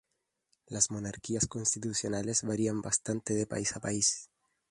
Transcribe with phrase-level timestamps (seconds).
[0.65, 4.31] Las monarquías constitucionales varían bastante de país a país.